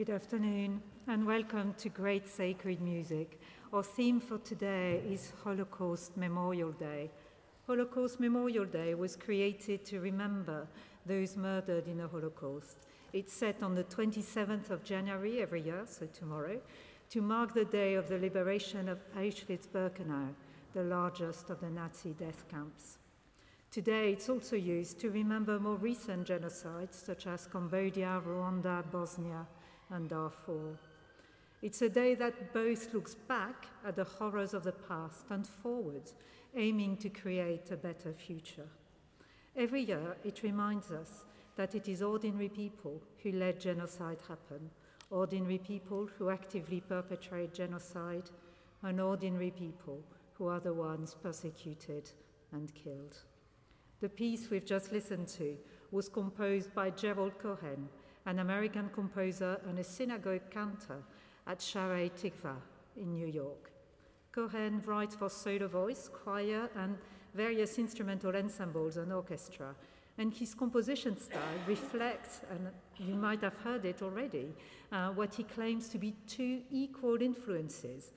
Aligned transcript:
Good 0.00 0.08
afternoon 0.08 0.80
and 1.08 1.26
welcome 1.26 1.74
to 1.74 1.90
Great 1.90 2.26
Sacred 2.26 2.80
Music. 2.80 3.38
Our 3.70 3.82
theme 3.82 4.18
for 4.18 4.38
today 4.38 5.02
is 5.06 5.34
Holocaust 5.44 6.16
Memorial 6.16 6.72
Day. 6.72 7.10
Holocaust 7.66 8.18
Memorial 8.18 8.64
Day 8.64 8.94
was 8.94 9.14
created 9.14 9.84
to 9.84 10.00
remember 10.00 10.66
those 11.04 11.36
murdered 11.36 11.86
in 11.86 11.98
the 11.98 12.08
Holocaust. 12.08 12.86
It's 13.12 13.34
set 13.34 13.62
on 13.62 13.74
the 13.74 13.84
27th 13.84 14.70
of 14.70 14.84
January 14.84 15.42
every 15.42 15.60
year, 15.60 15.82
so 15.84 16.06
tomorrow, 16.06 16.62
to 17.10 17.20
mark 17.20 17.52
the 17.52 17.66
day 17.66 17.92
of 17.92 18.08
the 18.08 18.16
liberation 18.16 18.88
of 18.88 19.00
Auschwitz-Birkenau, 19.14 20.28
the 20.72 20.84
largest 20.84 21.50
of 21.50 21.60
the 21.60 21.68
Nazi 21.68 22.14
death 22.18 22.48
camps. 22.50 22.96
Today, 23.70 24.12
it's 24.12 24.30
also 24.30 24.56
used 24.56 24.98
to 25.00 25.10
remember 25.10 25.60
more 25.60 25.76
recent 25.76 26.26
genocides 26.26 26.94
such 26.94 27.26
as 27.26 27.46
Cambodia, 27.46 28.22
Rwanda, 28.26 28.82
Bosnia, 28.90 29.46
and 29.90 30.08
Darfur. 30.08 30.78
It's 31.62 31.82
a 31.82 31.88
day 31.88 32.14
that 32.14 32.54
both 32.54 32.94
looks 32.94 33.14
back 33.14 33.66
at 33.86 33.96
the 33.96 34.04
horrors 34.04 34.54
of 34.54 34.64
the 34.64 34.72
past 34.72 35.26
and 35.30 35.46
forwards, 35.46 36.14
aiming 36.56 36.96
to 36.98 37.08
create 37.08 37.70
a 37.70 37.76
better 37.76 38.12
future. 38.12 38.68
Every 39.56 39.82
year, 39.82 40.16
it 40.24 40.42
reminds 40.42 40.90
us 40.90 41.24
that 41.56 41.74
it 41.74 41.88
is 41.88 42.02
ordinary 42.02 42.48
people 42.48 43.02
who 43.22 43.32
let 43.32 43.60
genocide 43.60 44.20
happen, 44.26 44.70
ordinary 45.10 45.58
people 45.58 46.08
who 46.16 46.30
actively 46.30 46.80
perpetrate 46.80 47.52
genocide, 47.52 48.30
and 48.82 49.00
ordinary 49.00 49.50
people 49.50 50.02
who 50.32 50.46
are 50.46 50.60
the 50.60 50.72
ones 50.72 51.14
persecuted 51.22 52.10
and 52.52 52.74
killed. 52.74 53.18
The 54.00 54.08
piece 54.08 54.48
we've 54.48 54.64
just 54.64 54.92
listened 54.92 55.28
to 55.28 55.56
was 55.90 56.08
composed 56.08 56.72
by 56.74 56.88
Gerald 56.88 57.38
Cohen, 57.38 57.88
an 58.30 58.38
American 58.38 58.88
composer 58.90 59.60
and 59.66 59.78
a 59.80 59.84
synagogue 59.84 60.50
cantor 60.50 61.02
at 61.48 61.58
Shaarei 61.58 62.10
Tikva 62.12 62.54
in 62.96 63.12
New 63.12 63.26
York. 63.26 63.72
Cohen 64.30 64.80
writes 64.86 65.16
for 65.16 65.28
solo 65.28 65.66
voice, 65.66 66.08
choir, 66.08 66.70
and 66.76 66.96
various 67.34 67.76
instrumental 67.78 68.36
ensembles 68.36 68.98
and 68.98 69.12
orchestra, 69.12 69.74
and 70.16 70.32
his 70.32 70.54
composition 70.54 71.18
style 71.18 71.58
reflects, 71.66 72.42
and 72.50 72.68
you 72.98 73.16
might 73.16 73.40
have 73.40 73.56
heard 73.58 73.84
it 73.84 74.00
already, 74.00 74.54
uh, 74.92 75.08
what 75.08 75.34
he 75.34 75.42
claims 75.42 75.88
to 75.88 75.98
be 75.98 76.14
two 76.28 76.60
equal 76.70 77.20
influences 77.20 78.12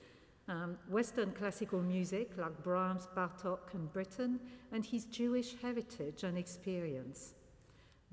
um, 0.48 0.76
Western 0.88 1.32
classical 1.32 1.80
music 1.80 2.30
like 2.36 2.62
Brahms, 2.62 3.08
Bartok, 3.16 3.72
and 3.72 3.92
Britten, 3.92 4.38
and 4.72 4.84
his 4.84 5.06
Jewish 5.06 5.54
heritage 5.60 6.22
and 6.22 6.36
experience. 6.36 7.33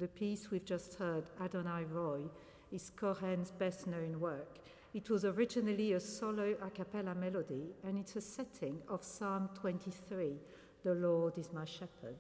The 0.02 0.08
piece 0.08 0.50
we've 0.50 0.66
just 0.66 0.96
heard, 0.96 1.26
Adonai 1.40 1.84
Ro'i, 1.84 2.28
is 2.72 2.90
Cohen's 2.90 3.52
best 3.52 3.86
known 3.86 4.20
work. 4.20 4.58
It 4.96 5.12
was 5.12 5.26
originally 5.26 5.94
a 5.94 6.00
solo 6.00 6.56
a 6.60 6.72
cappella 6.72 7.14
melody, 7.14 7.76
and 7.84 8.00
it's 8.00 8.16
a 8.16 8.22
setting 8.22 8.80
of 8.90 9.04
Psalm 9.04 9.52
23 9.54 10.40
The 10.84 10.96
Lord 10.96 11.38
is 11.38 11.54
my 11.54 11.66
shepherd. 11.66 12.16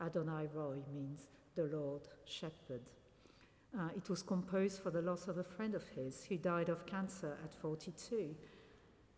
Adonai 0.00 0.46
Ro'i 0.54 0.80
means 0.94 1.26
the 1.56 1.64
Lord 1.64 2.02
shepherd. 2.24 2.82
Uh, 3.76 3.88
it 3.96 4.08
was 4.08 4.22
composed 4.22 4.80
for 4.80 4.92
the 4.92 5.02
loss 5.02 5.26
of 5.26 5.38
a 5.38 5.42
friend 5.42 5.74
of 5.74 5.88
his 5.88 6.22
who 6.28 6.36
died 6.36 6.68
of 6.68 6.86
cancer 6.86 7.36
at 7.42 7.52
42. 7.52 8.32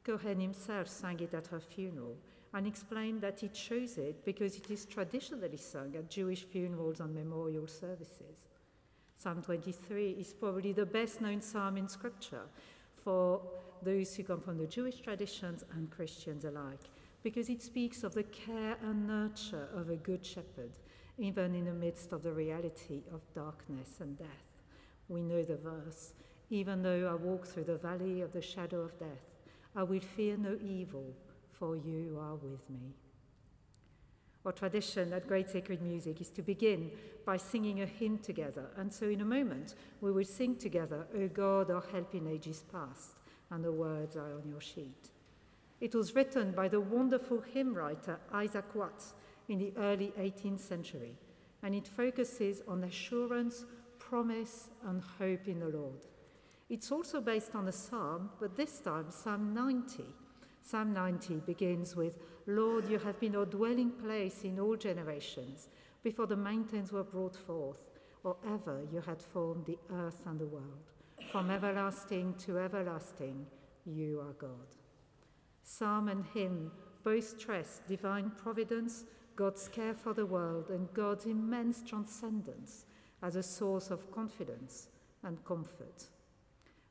Cohen 0.05 0.41
himself 0.41 0.89
sang 0.89 1.21
it 1.21 1.35
at 1.35 1.49
her 1.49 1.61
funeral 1.61 2.17
and 2.55 2.67
explained 2.67 3.21
that 3.21 3.41
he 3.41 3.49
chose 3.49 3.99
it 3.99 4.25
because 4.25 4.57
it 4.57 4.71
is 4.71 4.87
traditionally 4.87 5.57
sung 5.57 5.95
at 5.97 6.11
Jewish 6.11 6.45
funerals 6.45 7.01
and 7.01 7.15
memorial 7.15 7.67
services. 7.67 8.49
Psalm 9.17 9.43
23 9.43 10.11
is 10.13 10.33
probably 10.33 10.73
the 10.73 10.87
best 10.87 11.21
known 11.21 11.41
psalm 11.41 11.77
in 11.77 11.89
Scripture 11.89 12.47
for 12.95 13.41
those 13.83 14.15
who 14.15 14.25
come 14.25 14.41
from 14.41 14.59
the 14.59 14.67
Jewish 14.67 15.01
traditions 15.01 15.65
and 15.75 15.91
Christians 15.91 16.45
alike, 16.45 16.91
because 17.23 17.49
it 17.49 17.63
speaks 17.63 18.05
of 18.05 18.15
the 18.15 18.23
care 18.25 18.77
and 18.83 19.07
nurture 19.07 19.69
of 19.75 19.91
a 19.91 19.97
good 19.97 20.25
shepherd, 20.25 20.73
even 21.19 21.55
in 21.55 21.65
the 21.65 21.73
midst 21.73 22.13
of 22.13 22.23
the 22.23 22.33
reality 22.33 23.03
of 23.13 23.21
darkness 23.35 23.97
and 24.01 24.19
death. 24.19 24.29
We 25.09 25.23
know 25.23 25.43
the 25.43 25.57
verse 25.57 26.13
Even 26.51 26.83
though 26.83 27.09
I 27.11 27.15
walk 27.15 27.47
through 27.47 27.65
the 27.65 27.77
valley 27.77 28.21
of 28.21 28.33
the 28.33 28.41
shadow 28.41 28.81
of 28.81 28.99
death, 28.99 29.35
I 29.75 29.83
will 29.83 30.01
fear 30.01 30.37
no 30.37 30.57
evil, 30.63 31.13
for 31.59 31.77
you 31.77 32.19
are 32.21 32.35
with 32.35 32.69
me. 32.71 32.95
Our 34.45 34.53
tradition 34.53 35.13
at 35.13 35.27
Great 35.27 35.51
Sacred 35.51 35.83
Music 35.83 36.21
is 36.21 36.31
to 36.31 36.43
begin 36.43 36.93
by 37.25 37.37
singing 37.37 37.83
a 37.83 37.87
hymn 37.87 38.19
together, 38.19 38.67
and 38.77 38.93
so 38.93 39.09
in 39.09 39.21
a 39.21 39.25
moment 39.25 39.75
we 40.01 40.13
will 40.13 40.25
sing 40.25 40.55
together, 40.55 41.07
O 41.17 41.27
God, 41.27 41.71
our 41.71 41.83
help 41.93 42.15
in 42.15 42.29
ages 42.29 42.63
past, 42.71 43.17
and 43.51 43.65
the 43.65 43.73
words 43.73 44.17
are 44.17 44.35
on 44.35 44.49
your 44.49 44.61
sheet. 44.61 45.11
It 45.81 45.95
was 45.95 46.15
written 46.15 46.53
by 46.53 46.69
the 46.69 46.81
wonderful 46.81 47.41
hymn 47.41 47.75
writer 47.75 48.21
Isaac 48.33 48.75
Watts 48.75 49.15
in 49.49 49.59
the 49.59 49.73
early 49.77 50.13
18th 50.19 50.61
century, 50.61 51.17
and 51.63 51.75
it 51.75 51.89
focuses 51.89 52.63
on 52.69 52.85
assurance, 52.85 53.65
promise, 53.99 54.69
and 54.87 55.03
hope 55.19 55.49
in 55.49 55.59
the 55.59 55.69
Lord. 55.69 56.07
It's 56.69 56.93
also 56.93 57.21
based 57.21 57.55
on 57.55 57.67
a 57.67 57.73
psalm, 57.73 58.31
but 58.39 58.57
this 58.57 58.79
time 58.79 59.07
Psalm 59.11 59.53
90 59.53 60.05
Psalm 60.67 60.93
90 60.93 61.43
begins 61.47 61.95
with 61.95 62.19
Lord, 62.49 62.91
you 62.91 62.99
have 62.99 63.21
been 63.21 63.37
our 63.37 63.47
dwelling 63.47 63.93
place 63.93 64.43
in 64.43 64.59
all 64.59 64.75
generations, 64.75 65.69
before 66.03 66.27
the 66.27 66.37
mountains 66.37 66.91
were 66.91 67.05
brought 67.05 67.37
forth, 67.37 67.79
or 68.25 68.37
ever 68.45 68.83
you 68.93 69.01
had 69.01 69.23
formed 69.23 69.65
the 69.65 69.79
earth 69.93 70.25
and 70.27 70.41
the 70.41 70.47
world. 70.47 70.91
From 71.31 71.53
everlasting 71.53 72.35
to 72.39 72.59
everlasting, 72.59 73.47
you 73.85 74.19
are 74.19 74.33
God. 74.33 74.75
Psalm 75.63 76.09
and 76.09 76.25
hymn 76.35 76.73
both 77.05 77.39
stress 77.39 77.81
divine 77.87 78.33
providence, 78.37 79.05
God's 79.37 79.69
care 79.69 79.95
for 79.95 80.15
the 80.15 80.27
world, 80.27 80.71
and 80.71 80.93
God's 80.93 81.27
immense 81.27 81.81
transcendence 81.85 82.87
as 83.23 83.37
a 83.37 83.43
source 83.43 83.93
of 83.93 84.11
confidence 84.11 84.89
and 85.23 85.45
comfort. 85.45 86.09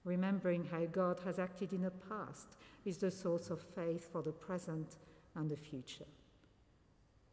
Remembering 0.05 0.63
how 0.71 0.85
God 0.85 1.19
has 1.25 1.39
acted 1.39 1.73
in 1.73 1.81
the 1.81 1.91
past 1.91 2.55
is 2.85 2.99
the 2.99 3.09
source 3.09 3.49
of 3.49 3.59
faith 3.59 4.07
for 4.11 4.21
the 4.21 4.31
present 4.31 4.97
and 5.35 5.49
the 5.49 5.57
future. 5.57 6.05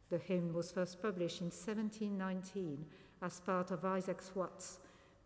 The 0.09 0.17
hymn 0.17 0.53
was 0.53 0.71
first 0.71 1.01
published 1.01 1.41
in 1.41 1.47
1719 1.47 2.83
as 3.21 3.39
part 3.39 3.69
of 3.69 3.85
Isaac 3.85 4.21
Watts' 4.35 4.79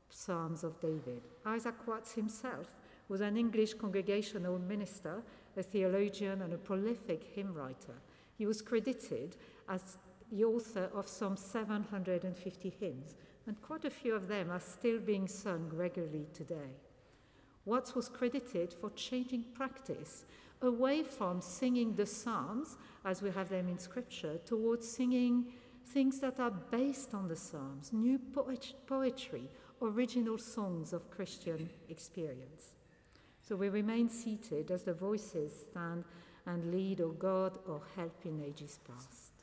Psalms 0.10 0.64
of 0.66 0.80
David. 0.82 1.22
Isaac 1.46 1.88
Watts 1.88 2.14
himself 2.14 2.76
was 3.08 3.22
an 3.22 3.38
English 3.38 3.76
congregational 3.76 4.60
minister, 4.60 5.24
a 5.56 5.64
theologian, 5.64 6.42
and 6.42 6.54
a 6.54 6.58
prolific 6.58 7.24
hymn 7.34 7.54
writer. 7.54 7.96
He 8.38 8.46
was 8.46 8.62
credited 8.62 9.38
as 9.70 9.98
the 10.32 10.44
author 10.44 10.90
of 10.94 11.08
some 11.08 11.38
750 11.38 12.74
hymns, 12.80 13.16
and 13.48 13.62
quite 13.62 13.86
a 13.86 13.90
few 13.90 14.14
of 14.14 14.28
them 14.28 14.52
are 14.52 14.60
still 14.60 15.00
being 15.00 15.28
sung 15.28 15.70
regularly 15.74 16.28
today. 16.34 16.76
Watts 17.68 17.94
was 17.94 18.08
credited 18.08 18.74
for 18.74 18.90
changing 18.92 19.44
practice 19.54 20.24
away 20.62 21.04
from 21.04 21.42
singing 21.42 21.96
the 21.96 22.06
Psalms, 22.06 22.78
as 23.04 23.22
we 23.22 23.30
have 23.32 23.50
them 23.50 23.68
in 23.68 23.78
Scripture, 23.78 24.38
towards 24.46 24.88
singing 24.88 25.52
things 25.86 26.22
that 26.22 26.40
are 26.40 26.50
based 26.50 27.14
on 27.14 27.28
the 27.28 27.36
Psalms, 27.36 27.92
new 27.92 28.20
poet- 28.20 28.74
poetry, 28.88 29.50
original 29.82 30.38
songs 30.38 30.94
of 30.94 31.12
Christian 31.12 31.70
experience. 31.90 32.72
So 33.42 33.58
we 33.58 33.68
remain 33.68 34.08
seated 34.08 34.72
as 34.72 34.84
the 34.84 34.94
voices 34.94 35.52
stand 35.70 36.06
and 36.46 36.72
lead, 36.72 37.02
O 37.02 37.10
God, 37.10 37.60
or 37.68 37.82
help 37.98 38.26
in 38.26 38.40
ages 38.40 38.80
past. 38.88 39.34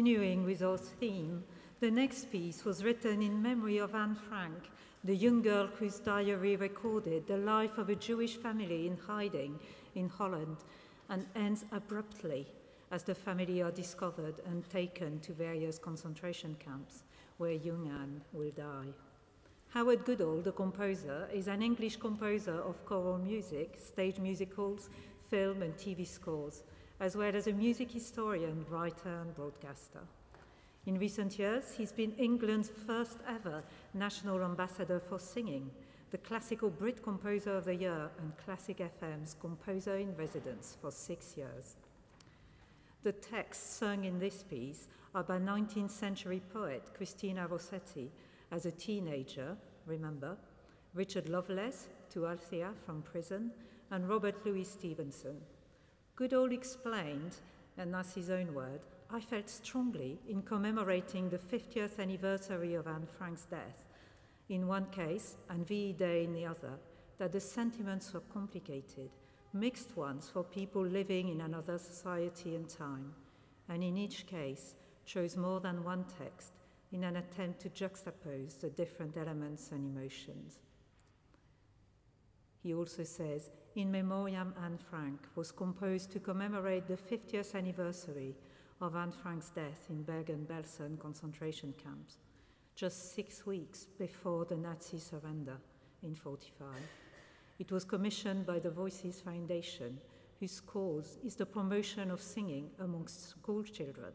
Continuing 0.00 0.46
with 0.46 0.62
our 0.62 0.78
theme, 0.78 1.44
the 1.80 1.90
next 1.90 2.32
piece 2.32 2.64
was 2.64 2.82
written 2.82 3.20
in 3.20 3.42
memory 3.42 3.76
of 3.76 3.94
Anne 3.94 4.14
Frank, 4.14 4.70
the 5.04 5.14
young 5.14 5.42
girl 5.42 5.66
whose 5.66 5.98
diary 5.98 6.56
recorded 6.56 7.26
the 7.26 7.36
life 7.36 7.76
of 7.76 7.90
a 7.90 7.94
Jewish 7.94 8.36
family 8.38 8.86
in 8.86 8.96
hiding 8.96 9.60
in 9.94 10.08
Holland 10.08 10.56
and 11.10 11.26
ends 11.36 11.66
abruptly 11.70 12.46
as 12.90 13.02
the 13.02 13.14
family 13.14 13.60
are 13.60 13.70
discovered 13.70 14.36
and 14.46 14.66
taken 14.70 15.20
to 15.20 15.34
various 15.34 15.78
concentration 15.78 16.56
camps 16.58 17.02
where 17.36 17.52
young 17.52 17.86
Anne 17.88 18.22
will 18.32 18.52
die. 18.52 18.94
Howard 19.74 20.06
Goodall, 20.06 20.40
the 20.40 20.52
composer, 20.52 21.28
is 21.30 21.46
an 21.46 21.60
English 21.60 21.96
composer 21.96 22.58
of 22.62 22.86
choral 22.86 23.18
music, 23.18 23.76
stage 23.78 24.18
musicals, 24.18 24.88
film 25.28 25.60
and 25.60 25.76
TV 25.76 26.06
scores, 26.06 26.62
as 27.00 27.16
well 27.16 27.34
as 27.34 27.46
a 27.46 27.52
music 27.52 27.90
historian, 27.90 28.64
writer, 28.68 29.20
and 29.22 29.34
broadcaster. 29.34 30.00
In 30.86 30.98
recent 30.98 31.38
years, 31.38 31.74
he's 31.76 31.92
been 31.92 32.12
England's 32.18 32.70
first 32.86 33.18
ever 33.26 33.62
national 33.94 34.42
ambassador 34.42 35.00
for 35.00 35.18
singing, 35.18 35.70
the 36.10 36.18
Classical 36.18 36.68
Brit 36.68 37.02
Composer 37.02 37.56
of 37.56 37.64
the 37.64 37.74
Year, 37.74 38.10
and 38.20 38.36
Classic 38.44 38.78
FM's 38.78 39.34
Composer 39.40 39.96
in 39.96 40.14
Residence 40.16 40.76
for 40.80 40.90
six 40.90 41.36
years. 41.36 41.76
The 43.02 43.12
texts 43.12 43.76
sung 43.76 44.04
in 44.04 44.18
this 44.18 44.42
piece 44.42 44.88
are 45.14 45.22
by 45.22 45.38
19th 45.38 45.90
century 45.90 46.42
poet 46.52 46.90
Christina 46.94 47.46
Rossetti 47.46 48.10
as 48.52 48.66
a 48.66 48.70
teenager, 48.70 49.56
remember, 49.86 50.36
Richard 50.94 51.28
Lovelace 51.28 51.88
to 52.10 52.26
Althea 52.26 52.72
from 52.84 53.02
prison, 53.02 53.52
and 53.90 54.08
Robert 54.08 54.44
Louis 54.44 54.64
Stevenson. 54.64 55.36
Goodall 56.20 56.52
explained, 56.52 57.36
and 57.78 57.94
that's 57.94 58.14
his 58.14 58.28
own 58.28 58.52
word, 58.52 58.80
I 59.10 59.20
felt 59.20 59.48
strongly 59.48 60.18
in 60.28 60.42
commemorating 60.42 61.30
the 61.30 61.38
50th 61.38 61.98
anniversary 61.98 62.74
of 62.74 62.86
Anne 62.86 63.06
Frank's 63.16 63.46
death, 63.46 63.86
in 64.50 64.66
one 64.66 64.84
case 64.90 65.38
and 65.48 65.66
VE 65.66 65.94
Day 65.94 66.24
in 66.24 66.34
the 66.34 66.44
other, 66.44 66.78
that 67.16 67.32
the 67.32 67.40
sentiments 67.40 68.12
were 68.12 68.20
complicated, 68.34 69.08
mixed 69.54 69.96
ones 69.96 70.28
for 70.30 70.44
people 70.44 70.84
living 70.84 71.30
in 71.30 71.40
another 71.40 71.78
society 71.78 72.54
and 72.54 72.68
time, 72.68 73.14
and 73.70 73.82
in 73.82 73.96
each 73.96 74.26
case 74.26 74.74
chose 75.06 75.38
more 75.38 75.60
than 75.60 75.82
one 75.82 76.04
text 76.18 76.52
in 76.92 77.02
an 77.04 77.16
attempt 77.16 77.60
to 77.60 77.70
juxtapose 77.70 78.60
the 78.60 78.68
different 78.68 79.16
elements 79.16 79.70
and 79.72 79.96
emotions. 79.96 80.58
He 82.62 82.74
also 82.74 83.04
says, 83.04 83.48
In 83.76 83.92
Memoriam 83.92 84.52
Anne 84.64 84.78
Frank 84.78 85.20
was 85.36 85.52
composed 85.52 86.10
to 86.10 86.18
commemorate 86.18 86.88
the 86.88 86.96
50th 86.96 87.54
anniversary 87.54 88.34
of 88.80 88.96
Anne 88.96 89.12
Frank's 89.12 89.50
death 89.50 89.86
in 89.88 90.02
Bergen-Belsen 90.02 90.98
concentration 90.98 91.72
camps, 91.80 92.16
just 92.74 93.14
six 93.14 93.46
weeks 93.46 93.86
before 93.96 94.44
the 94.44 94.56
Nazi 94.56 94.98
surrender 94.98 95.56
in 96.02 96.16
45. 96.16 96.66
It 97.60 97.70
was 97.70 97.84
commissioned 97.84 98.44
by 98.44 98.58
the 98.58 98.70
Voices 98.70 99.20
Foundation, 99.20 99.98
whose 100.40 100.60
cause 100.60 101.18
is 101.24 101.36
the 101.36 101.46
promotion 101.46 102.10
of 102.10 102.20
singing 102.20 102.70
amongst 102.80 103.30
school 103.30 103.62
children, 103.62 104.12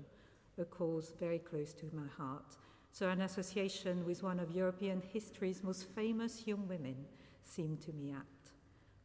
a 0.57 0.65
cause 0.65 1.13
very 1.17 1.39
close 1.39 1.71
to 1.75 1.85
my 1.93 2.07
heart. 2.17 2.57
So, 2.91 3.07
an 3.07 3.21
association 3.21 4.05
with 4.05 4.21
one 4.21 4.41
of 4.41 4.51
European 4.51 5.01
history's 5.13 5.63
most 5.63 5.85
famous 5.95 6.45
young 6.45 6.67
women 6.67 7.05
seemed 7.43 7.79
to 7.83 7.93
me 7.93 8.12
apt. 8.12 8.35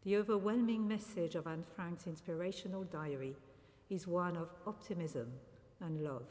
The 0.03 0.17
overwhelming 0.17 0.89
message 0.89 1.35
of 1.35 1.47
Anne 1.47 1.65
Frank's 1.77 2.07
inspirational 2.07 2.85
diary 2.85 3.37
is 3.91 4.07
one 4.07 4.35
of 4.35 4.49
optimism 4.67 5.31
and 5.81 6.03
love. 6.03 6.27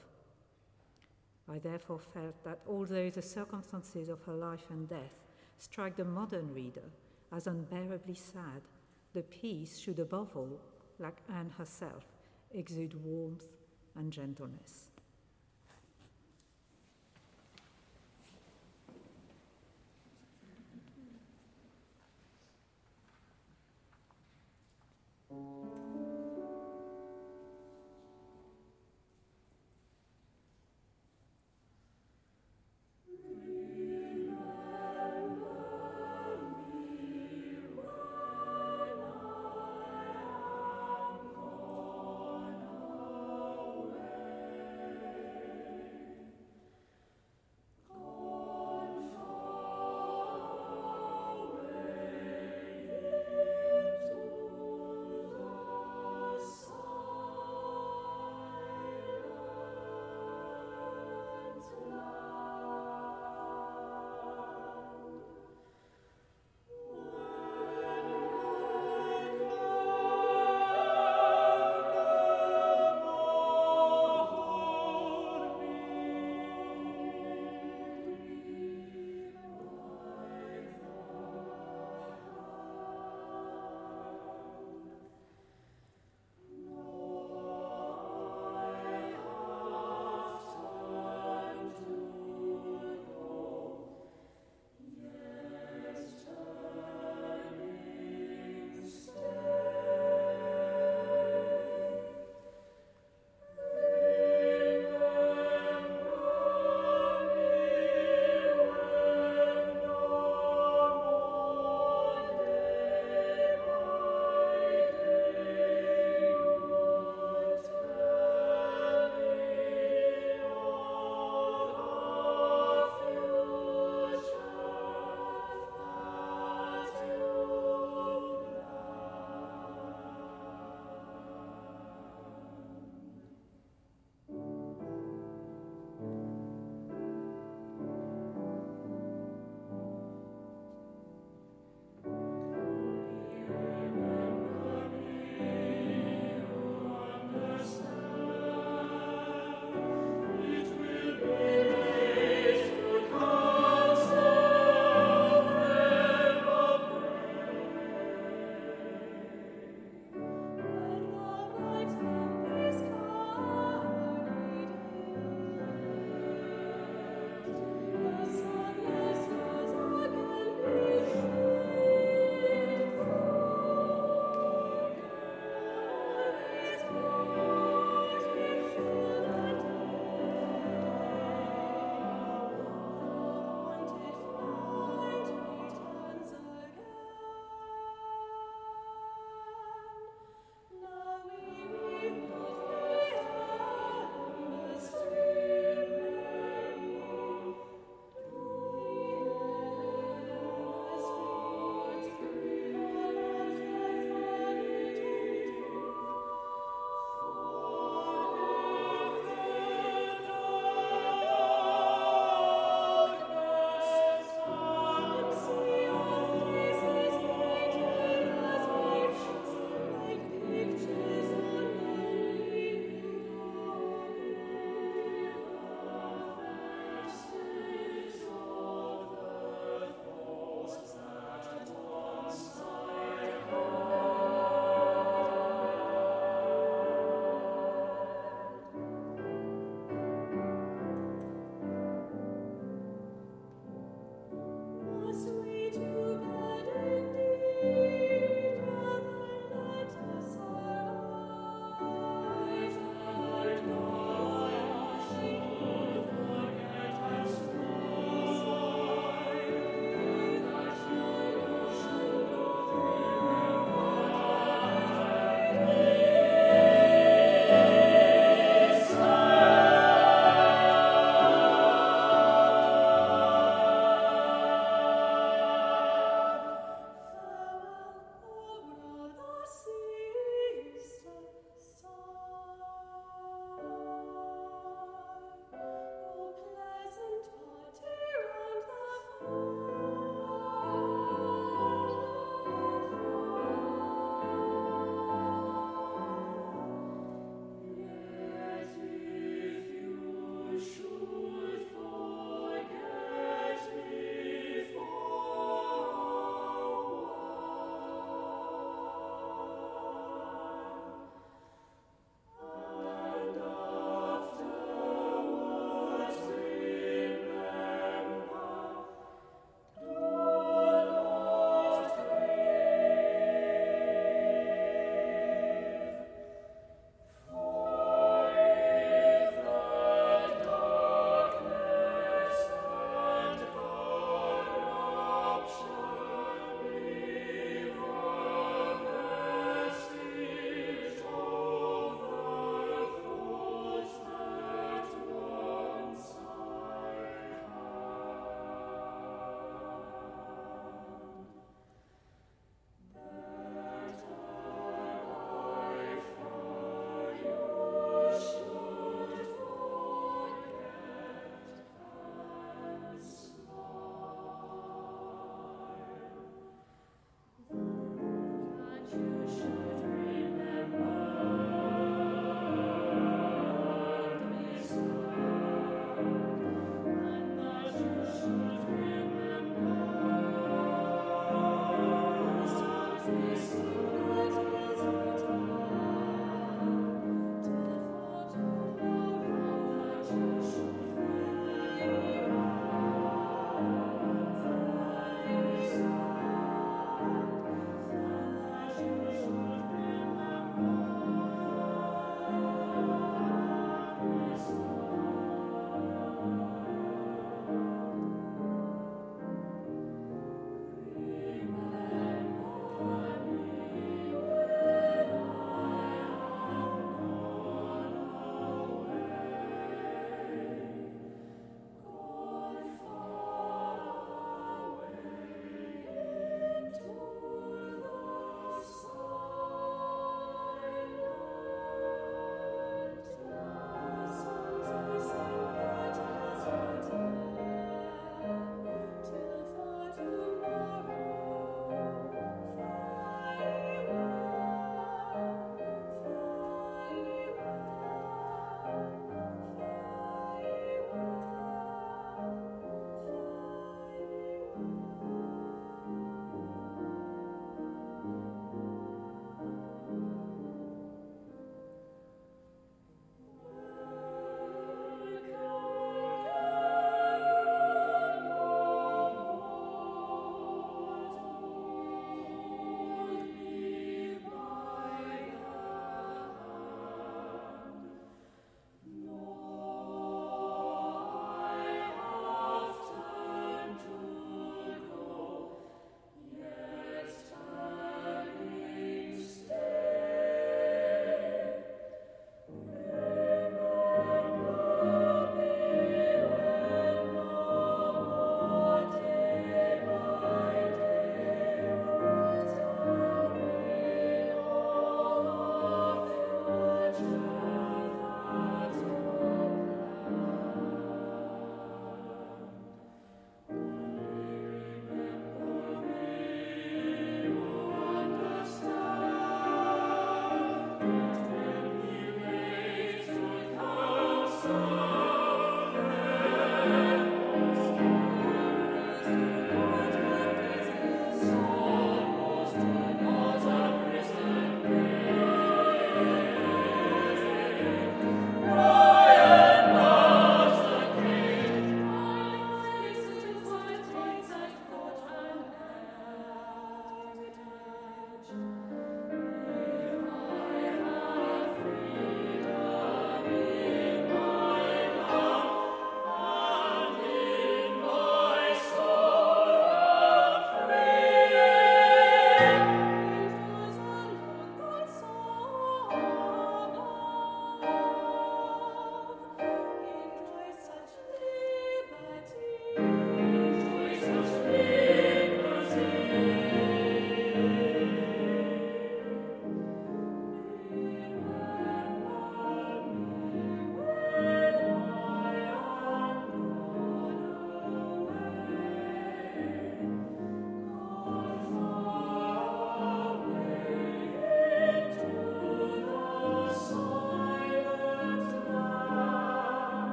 I 1.48 1.60
therefore 1.60 2.00
felt 2.00 2.44
that 2.44 2.62
although 2.68 3.12
the 3.12 3.22
circumstances 3.22 4.10
of 4.10 4.24
her 4.24 4.34
life 4.34 4.66
and 4.72 4.90
death 4.90 5.14
strike 5.60 5.96
the 5.96 6.06
modern 6.06 6.52
reader 6.52 6.90
as 7.32 7.46
unbearably 7.46 8.16
sad, 8.16 8.62
the 9.14 9.22
piece 9.24 9.78
should 9.78 10.00
above 10.00 10.36
all, 10.36 10.60
like 10.98 11.22
Anne 11.32 11.52
herself, 11.56 12.06
exude 12.52 12.96
warmth 13.04 13.46
and 13.96 14.12
gentleness. 14.12 14.90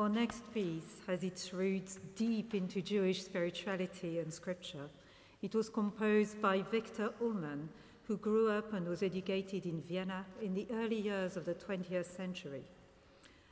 Our 0.00 0.08
next 0.08 0.50
piece 0.54 0.96
has 1.06 1.22
its 1.22 1.52
roots 1.52 1.98
deep 2.16 2.54
into 2.54 2.80
Jewish 2.80 3.22
spirituality 3.22 4.18
and 4.18 4.32
scripture. 4.32 4.88
It 5.42 5.54
was 5.54 5.68
composed 5.68 6.40
by 6.40 6.62
Victor 6.62 7.12
Ullmann, 7.20 7.68
who 8.04 8.16
grew 8.16 8.48
up 8.48 8.72
and 8.72 8.88
was 8.88 9.02
educated 9.02 9.66
in 9.66 9.82
Vienna 9.82 10.24
in 10.40 10.54
the 10.54 10.66
early 10.72 10.98
years 10.98 11.36
of 11.36 11.44
the 11.44 11.54
20th 11.54 12.16
century. 12.16 12.62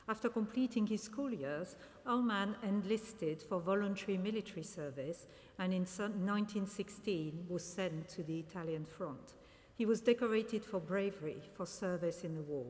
After 0.07 0.27
completing 0.27 0.87
his 0.87 1.03
school 1.03 1.31
years, 1.31 1.75
Ullmann 2.07 2.55
enlisted 2.63 3.43
for 3.43 3.59
voluntary 3.59 4.17
military 4.17 4.63
service 4.63 5.27
and 5.59 5.71
in 5.71 5.83
1916 5.83 7.45
was 7.47 7.63
sent 7.63 8.09
to 8.09 8.23
the 8.23 8.39
Italian 8.39 8.85
front. 8.85 9.33
He 9.75 9.85
was 9.85 10.01
decorated 10.01 10.65
for 10.65 10.79
bravery 10.79 11.43
for 11.53 11.67
service 11.67 12.23
in 12.23 12.33
the 12.33 12.41
war 12.41 12.65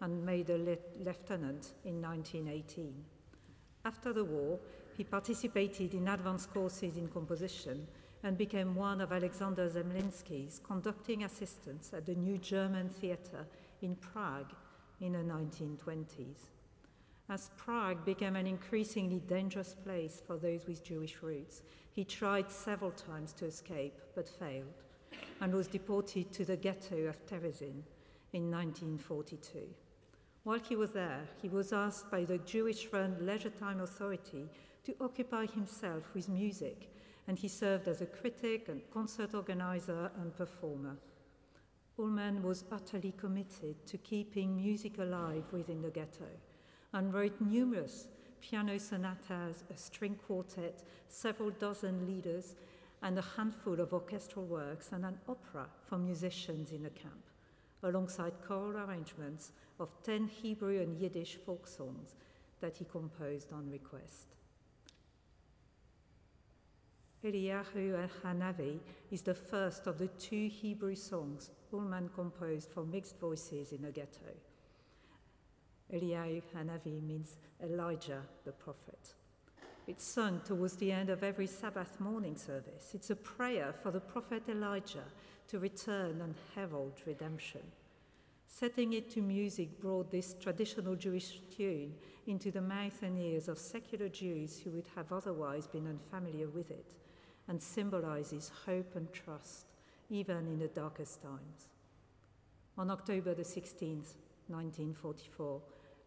and 0.00 0.26
made 0.26 0.50
a 0.50 0.58
lieutenant 0.98 1.74
in 1.84 2.02
1918. 2.02 3.04
After 3.84 4.12
the 4.12 4.24
war, 4.24 4.58
he 4.96 5.04
participated 5.04 5.94
in 5.94 6.08
advanced 6.08 6.52
courses 6.52 6.96
in 6.96 7.08
composition 7.08 7.86
and 8.22 8.36
became 8.36 8.74
one 8.74 9.00
of 9.00 9.12
Alexander 9.12 9.68
Zemlinsky's 9.68 10.60
conducting 10.62 11.24
assistants 11.24 11.92
at 11.94 12.04
the 12.04 12.14
New 12.14 12.36
German 12.36 12.90
Theatre 12.90 13.46
in 13.80 13.96
Prague 13.96 14.52
in 15.00 15.12
the 15.12 15.18
1920s. 15.18 16.48
As 17.30 17.50
Prague 17.56 18.04
became 18.04 18.36
an 18.36 18.46
increasingly 18.46 19.20
dangerous 19.20 19.74
place 19.74 20.20
for 20.26 20.36
those 20.36 20.66
with 20.66 20.84
Jewish 20.84 21.22
roots, 21.22 21.62
he 21.92 22.04
tried 22.04 22.50
several 22.50 22.90
times 22.90 23.32
to 23.34 23.46
escape 23.46 23.94
but 24.14 24.28
failed 24.28 24.82
and 25.40 25.54
was 25.54 25.68
deported 25.68 26.32
to 26.32 26.44
the 26.44 26.56
ghetto 26.56 27.06
of 27.06 27.24
Terezin 27.26 27.82
in 28.32 28.50
1942. 28.50 29.60
While 30.44 30.60
he 30.60 30.76
was 30.76 30.92
there, 30.92 31.28
he 31.42 31.48
was 31.48 31.72
asked 31.72 32.10
by 32.10 32.24
the 32.24 32.38
Jewish 32.38 32.88
run 32.92 33.16
Leisure 33.20 33.50
Time 33.50 33.80
Authority 33.80 34.48
to 34.84 34.94
occupy 35.00 35.46
himself 35.46 36.02
with 36.14 36.28
music 36.28 36.90
and 37.28 37.38
he 37.38 37.48
served 37.48 37.86
as 37.86 38.00
a 38.00 38.06
critic 38.06 38.68
and 38.68 38.80
concert 38.92 39.34
organizer 39.34 40.10
and 40.20 40.36
performer. 40.36 40.96
Ullmann 41.98 42.42
was 42.42 42.64
utterly 42.72 43.12
committed 43.16 43.86
to 43.86 43.98
keeping 43.98 44.56
music 44.56 44.98
alive 44.98 45.44
within 45.52 45.82
the 45.82 45.90
ghetto 45.90 46.26
and 46.92 47.14
wrote 47.14 47.40
numerous 47.40 48.08
piano 48.40 48.78
sonatas, 48.78 49.64
a 49.72 49.76
string 49.76 50.18
quartet, 50.26 50.82
several 51.08 51.50
dozen 51.50 52.06
lieders, 52.06 52.54
and 53.02 53.18
a 53.18 53.24
handful 53.36 53.80
of 53.80 53.92
orchestral 53.92 54.46
works 54.46 54.90
and 54.92 55.04
an 55.04 55.18
opera 55.28 55.66
for 55.86 55.98
musicians 55.98 56.72
in 56.72 56.82
the 56.82 56.90
camp, 56.90 57.29
alongside 57.82 58.32
choral 58.46 58.76
arrangements 58.76 59.52
of 59.78 59.88
10 60.04 60.28
Hebrew 60.28 60.80
and 60.80 60.96
Yiddish 60.98 61.36
folk 61.36 61.66
songs 61.66 62.14
that 62.60 62.76
he 62.76 62.84
composed 62.84 63.52
on 63.52 63.70
request. 63.70 64.26
Eliyahu 67.24 68.08
Hanavi 68.22 68.78
is 69.10 69.22
the 69.22 69.34
first 69.34 69.86
of 69.86 69.98
the 69.98 70.08
two 70.08 70.48
Hebrew 70.48 70.94
songs 70.94 71.50
Ullmann 71.72 72.08
composed 72.14 72.70
for 72.70 72.84
mixed 72.84 73.18
voices 73.18 73.72
in 73.72 73.84
a 73.84 73.90
ghetto. 73.90 74.32
Eliyahu 75.92 76.42
Hanavi 76.54 77.02
means 77.02 77.36
Elijah 77.62 78.22
the 78.44 78.52
prophet. 78.52 79.14
It's 79.90 80.04
sung 80.04 80.40
towards 80.44 80.76
the 80.76 80.92
end 80.92 81.10
of 81.10 81.24
every 81.24 81.48
Sabbath 81.48 81.98
morning 81.98 82.36
service. 82.36 82.92
It's 82.94 83.10
a 83.10 83.16
prayer 83.16 83.74
for 83.82 83.90
the 83.90 83.98
prophet 83.98 84.44
Elijah 84.48 85.02
to 85.48 85.58
return 85.58 86.20
and 86.20 86.36
herald 86.54 86.92
redemption. 87.06 87.62
Setting 88.46 88.92
it 88.92 89.10
to 89.10 89.20
music 89.20 89.80
brought 89.80 90.12
this 90.12 90.36
traditional 90.40 90.94
Jewish 90.94 91.40
tune 91.56 91.92
into 92.28 92.52
the 92.52 92.60
mouth 92.60 93.02
and 93.02 93.18
ears 93.18 93.48
of 93.48 93.58
secular 93.58 94.08
Jews 94.08 94.60
who 94.60 94.70
would 94.70 94.86
have 94.94 95.10
otherwise 95.10 95.66
been 95.66 95.88
unfamiliar 95.88 96.46
with 96.46 96.70
it 96.70 96.94
and 97.48 97.60
symbolizes 97.60 98.52
hope 98.64 98.94
and 98.94 99.12
trust, 99.12 99.66
even 100.08 100.46
in 100.46 100.60
the 100.60 100.68
darkest 100.68 101.20
times. 101.20 101.66
On 102.78 102.92
October 102.92 103.34
the 103.34 103.42
16th, 103.42 104.14
1944, 104.46 105.60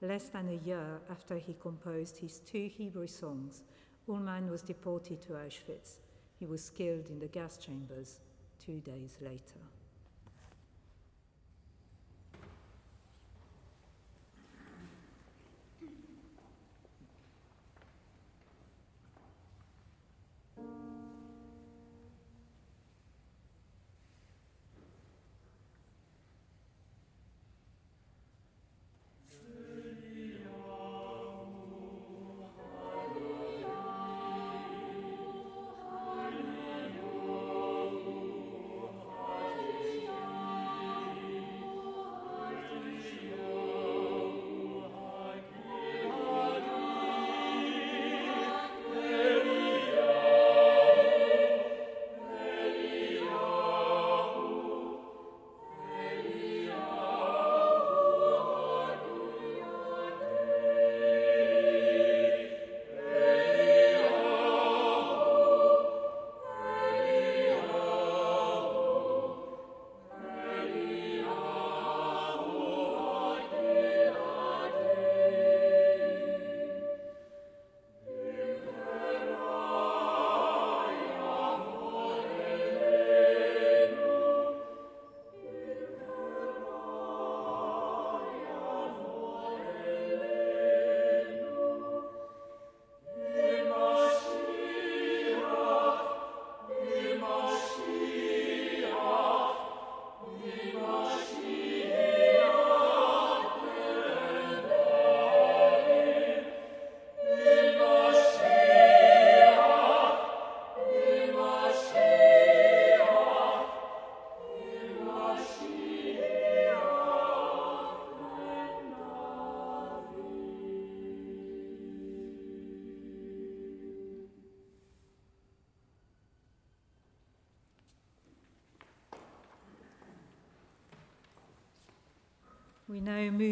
less 0.04 0.26
than 0.30 0.50
a 0.50 0.66
year 0.66 1.00
after 1.10 1.38
he 1.38 1.54
composed 1.54 2.18
his 2.18 2.40
two 2.40 2.68
Hebrew 2.68 3.08
songs, 3.08 3.64
Ullmann 4.08 4.50
was 4.50 4.62
deported 4.62 5.22
to 5.22 5.34
Auschwitz. 5.34 6.00
He 6.38 6.46
was 6.46 6.70
killed 6.70 7.10
in 7.10 7.20
the 7.20 7.28
gas 7.28 7.58
chambers 7.58 8.20
two 8.64 8.82
days 8.82 9.18
later. 9.22 9.62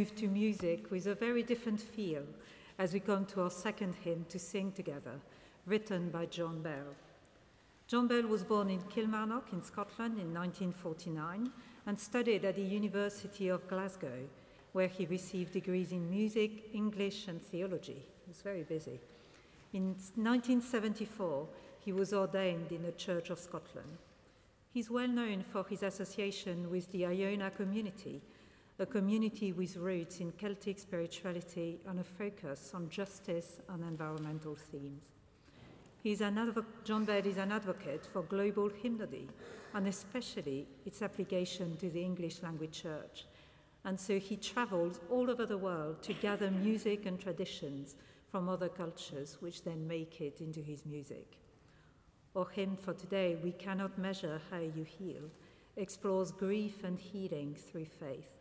Move 0.02 0.16
to 0.16 0.28
music 0.28 0.90
with 0.90 1.06
a 1.06 1.14
very 1.14 1.44
different 1.44 1.80
feel 1.80 2.24
as 2.80 2.92
we 2.92 3.00
come 3.00 3.24
to 3.24 3.40
our 3.40 3.52
second 3.52 3.94
hymn 4.04 4.26
to 4.28 4.40
sing 4.40 4.72
together, 4.72 5.20
written 5.68 6.10
by 6.10 6.26
John 6.26 6.64
Bell. 6.64 6.96
John 7.88 8.08
Bell 8.08 8.24
was 8.24 8.44
born 8.44 8.72
in 8.72 8.82
Kilmarnock 8.94 9.54
in 9.54 9.62
Scotland 9.62 10.18
in 10.18 10.34
1949 10.34 11.52
and 11.86 12.00
studied 12.00 12.44
at 12.46 12.56
the 12.56 12.64
University 12.64 13.50
of 13.50 13.68
Glasgow, 13.68 14.28
where 14.72 14.88
he 14.88 15.06
received 15.06 15.54
degrees 15.54 15.92
in 15.92 16.10
music, 16.10 16.74
English, 16.74 17.28
and 17.28 17.40
theology. 17.40 18.04
He 18.26 18.30
was 18.30 18.42
very 18.42 18.64
busy. 18.64 19.00
In 19.74 19.90
1974, 20.16 21.48
he 21.86 21.94
was 21.94 22.12
ordained 22.12 22.72
in 22.72 22.82
the 22.82 22.94
Church 22.94 23.30
of 23.30 23.38
Scotland. 23.38 24.00
He's 24.74 24.90
well 24.90 25.08
known 25.08 25.44
for 25.44 25.64
his 25.70 25.84
association 25.84 26.72
with 26.72 26.92
the 26.92 27.06
Iona 27.06 27.52
community 27.52 28.24
a 28.80 28.86
community 28.86 29.52
with 29.52 29.78
roots 29.78 30.20
in 30.20 30.32
Celtic 30.32 30.80
spirituality 30.80 31.80
and 31.88 32.00
a 32.00 32.04
focus 32.04 32.72
on 32.74 32.90
justice 32.90 33.60
and 33.70 33.84
environmental 33.84 34.56
themes. 34.56 35.12
He's 36.02 36.22
an 36.22 36.36
advo- 36.36 36.66
John 36.84 37.06
Baird 37.06 37.28
is 37.28 37.38
an 37.38 37.52
advocate 37.52 38.08
for 38.12 38.24
global 38.24 38.70
hymnody 38.70 39.30
and 39.74 39.88
especially 39.88 40.68
its 40.86 41.02
application 41.02 41.78
to 41.78 41.90
the 41.90 42.02
English 42.02 42.42
language 42.42 42.82
church. 42.82 43.26
And 43.86 44.00
so 44.00 44.20
he 44.20 44.36
travels 44.36 45.00
all 45.10 45.30
over 45.30 45.46
the 45.46 45.58
world 45.58 46.02
to 46.04 46.14
gather 46.14 46.52
music 46.52 47.06
and 47.06 47.20
traditions 47.20 47.96
from 48.32 48.50
other 48.50 48.70
cultures, 48.70 49.38
which 49.42 49.64
then 49.64 49.88
make 49.88 50.22
it 50.22 50.42
into 50.42 50.62
his 50.62 50.86
music. 50.86 51.38
Our 52.36 52.48
hymn 52.48 52.78
for 52.78 52.94
today, 52.94 53.38
We 53.44 53.52
Cannot 53.52 53.98
Measure 53.98 54.42
How 54.50 54.60
You 54.60 54.84
Heal, 54.84 55.30
explores 55.76 56.32
grief 56.32 56.84
and 56.84 57.00
healing 57.00 57.56
through 57.56 57.86
faith. 57.86 58.41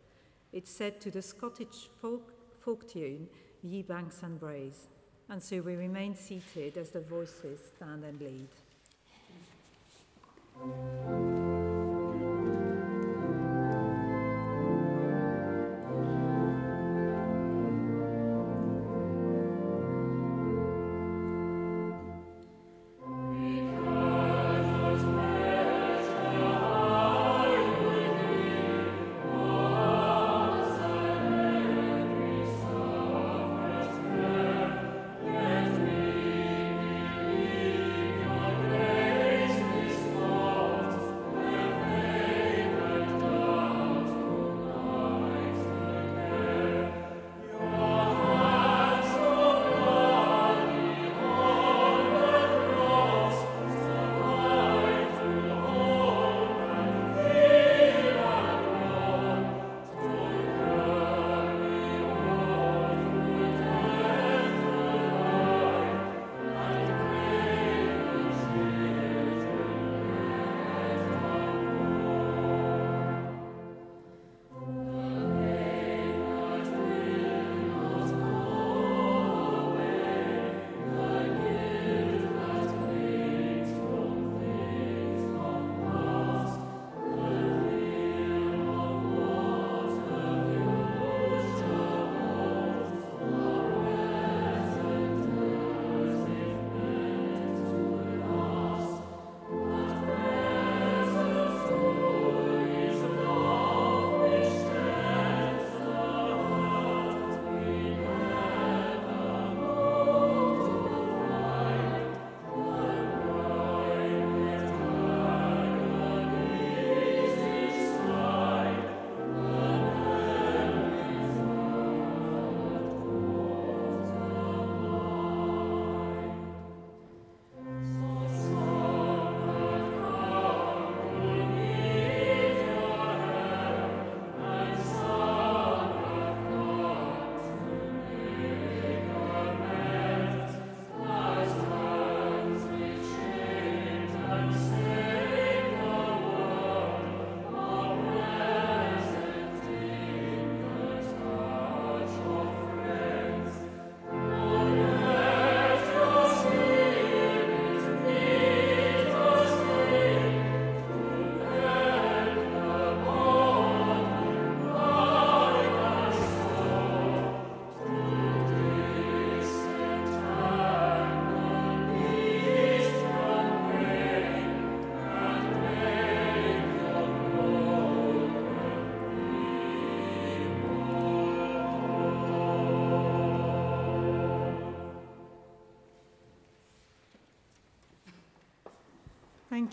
It's 0.53 0.71
set 0.71 0.99
to 1.01 1.11
the 1.11 1.21
Scottish 1.21 1.89
folk, 2.01 2.33
folk 2.59 2.87
tune, 2.87 3.27
Ye 3.63 3.83
Banks 3.83 4.21
and 4.23 4.39
Braes. 4.39 4.87
And 5.29 5.41
so 5.41 5.61
we 5.61 5.75
remain 5.75 6.15
seated 6.15 6.77
as 6.77 6.91
the 6.91 6.99
voices 6.99 7.59
stand 7.75 8.03
and 8.03 8.19
lead. 8.19 8.49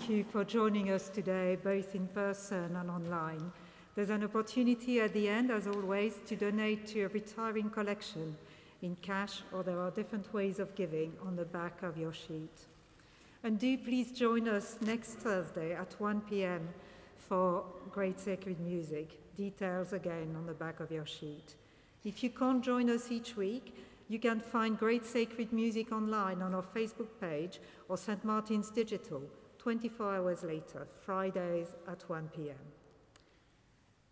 Thank 0.08 0.24
you 0.24 0.32
for 0.32 0.42
joining 0.42 0.90
us 0.90 1.10
today, 1.10 1.58
both 1.62 1.94
in 1.94 2.06
person 2.06 2.74
and 2.76 2.90
online. 2.90 3.52
There's 3.94 4.08
an 4.08 4.24
opportunity 4.24 5.00
at 5.00 5.12
the 5.12 5.28
end, 5.28 5.50
as 5.50 5.66
always, 5.66 6.14
to 6.28 6.34
donate 6.34 6.86
to 6.86 7.02
a 7.02 7.08
retiring 7.08 7.68
collection 7.68 8.34
in 8.80 8.96
cash, 9.02 9.42
or 9.52 9.62
there 9.62 9.78
are 9.78 9.90
different 9.90 10.32
ways 10.32 10.60
of 10.60 10.74
giving 10.74 11.12
on 11.26 11.36
the 11.36 11.44
back 11.44 11.82
of 11.82 11.98
your 11.98 12.14
sheet. 12.14 12.64
And 13.44 13.58
do 13.58 13.76
please 13.76 14.10
join 14.10 14.48
us 14.48 14.78
next 14.80 15.18
Thursday 15.18 15.74
at 15.74 15.94
1 15.98 16.22
p.m. 16.22 16.66
for 17.18 17.62
Great 17.92 18.18
Sacred 18.18 18.58
Music. 18.60 19.10
Details 19.36 19.92
again 19.92 20.34
on 20.38 20.46
the 20.46 20.54
back 20.54 20.80
of 20.80 20.90
your 20.90 21.04
sheet. 21.04 21.54
If 22.02 22.22
you 22.22 22.30
can't 22.30 22.64
join 22.64 22.88
us 22.88 23.12
each 23.12 23.36
week, 23.36 23.76
you 24.08 24.18
can 24.18 24.40
find 24.40 24.78
Great 24.78 25.04
Sacred 25.04 25.52
Music 25.52 25.92
online 25.92 26.40
on 26.40 26.54
our 26.54 26.64
Facebook 26.74 27.10
page 27.20 27.60
or 27.90 27.98
St. 27.98 28.24
Martin's 28.24 28.70
Digital 28.70 29.22
24 29.58 30.16
hours 30.16 30.42
later, 30.44 30.86
Fridays 31.04 31.74
at 31.86 32.08
1 32.08 32.30
p.m. 32.34 32.56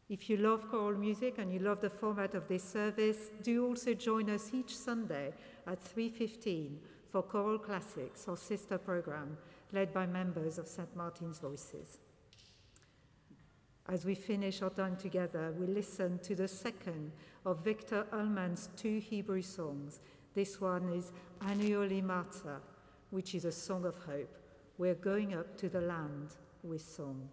If 0.09 0.31
you 0.31 0.37
love 0.37 0.69
choral 0.71 0.97
music 0.99 1.39
and 1.39 1.53
you 1.53 1.59
love 1.59 1.81
the 1.81 1.91
format 1.91 2.35
of 2.35 2.47
this 2.47 2.63
service, 2.63 3.31
do 3.43 3.67
also 3.67 3.93
join 3.95 4.31
us 4.31 4.51
each 4.53 4.77
Sunday 4.77 5.33
at 5.67 5.83
3:15 5.83 6.79
for 7.11 7.23
Choral 7.23 7.59
Classics, 7.59 8.29
our 8.29 8.37
sister 8.37 8.79
program 8.79 9.37
led 9.73 9.93
by 9.93 10.07
members 10.07 10.59
of 10.59 10.69
St. 10.69 10.95
Martin's 10.95 11.41
Voices. 11.41 11.99
As 13.89 14.05
we 14.05 14.15
finish 14.15 14.63
our 14.63 14.71
time 14.71 14.97
together, 14.97 15.53
we 15.59 15.67
listen 15.67 16.19
to 16.21 16.35
the 16.35 16.49
second 16.49 17.13
of 17.45 17.65
Viktor 17.65 18.07
Ullmann's 18.13 18.69
two 18.77 18.99
Hebrew 18.99 19.43
songs. 19.43 20.01
This 20.35 20.61
one 20.61 20.89
is 20.93 21.13
Anu 21.41 21.83
olim 21.83 22.09
artza, 22.09 22.61
which 23.11 23.35
is 23.35 23.45
a 23.45 23.53
song 23.53 23.85
of 23.85 23.97
hope. 23.99 24.46
We're 24.79 24.95
going 24.95 25.33
up 25.33 25.57
to 25.57 25.71
the 25.71 25.81
land 25.81 26.37
with 26.62 26.83
song. 26.83 27.31